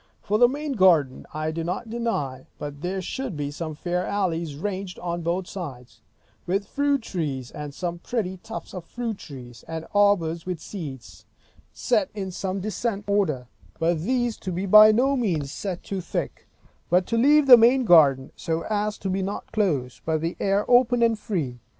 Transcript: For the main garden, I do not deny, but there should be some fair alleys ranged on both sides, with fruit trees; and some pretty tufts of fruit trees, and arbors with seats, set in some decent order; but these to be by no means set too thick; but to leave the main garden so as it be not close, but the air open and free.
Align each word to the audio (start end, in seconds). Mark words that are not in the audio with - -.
For 0.23 0.39
the 0.39 0.47
main 0.49 0.71
garden, 0.71 1.27
I 1.31 1.51
do 1.51 1.63
not 1.63 1.87
deny, 1.91 2.47
but 2.57 2.81
there 2.81 3.03
should 3.03 3.37
be 3.37 3.51
some 3.51 3.75
fair 3.75 4.03
alleys 4.03 4.55
ranged 4.55 4.97
on 4.97 5.21
both 5.21 5.45
sides, 5.45 6.01
with 6.47 6.65
fruit 6.65 7.03
trees; 7.03 7.51
and 7.51 7.71
some 7.71 7.99
pretty 7.99 8.37
tufts 8.37 8.73
of 8.73 8.83
fruit 8.83 9.19
trees, 9.19 9.63
and 9.67 9.85
arbors 9.93 10.43
with 10.43 10.59
seats, 10.59 11.27
set 11.71 12.09
in 12.15 12.31
some 12.31 12.61
decent 12.61 13.07
order; 13.07 13.47
but 13.77 13.99
these 14.01 14.37
to 14.37 14.51
be 14.51 14.65
by 14.65 14.91
no 14.91 15.15
means 15.15 15.51
set 15.51 15.83
too 15.83 16.01
thick; 16.01 16.47
but 16.89 17.05
to 17.05 17.15
leave 17.15 17.45
the 17.45 17.55
main 17.55 17.85
garden 17.85 18.31
so 18.35 18.63
as 18.71 18.97
it 18.97 19.07
be 19.09 19.21
not 19.21 19.51
close, 19.51 20.01
but 20.03 20.21
the 20.21 20.35
air 20.39 20.65
open 20.67 21.03
and 21.03 21.19
free. 21.19 21.59